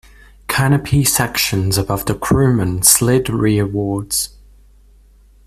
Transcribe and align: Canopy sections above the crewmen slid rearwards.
Canopy 0.47 1.03
sections 1.03 1.77
above 1.77 2.07
the 2.07 2.15
crewmen 2.15 2.81
slid 2.81 3.25
rearwards. 3.27 4.29